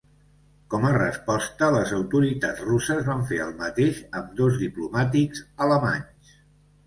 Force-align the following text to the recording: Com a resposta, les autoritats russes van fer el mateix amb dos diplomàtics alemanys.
Com 0.73 0.85
a 0.91 0.93
resposta, 0.93 1.67
les 1.75 1.91
autoritats 1.97 2.63
russes 2.69 3.03
van 3.09 3.21
fer 3.33 3.39
el 3.45 3.53
mateix 3.61 3.99
amb 4.21 4.33
dos 4.41 4.57
diplomàtics 4.65 5.45
alemanys. 5.67 6.33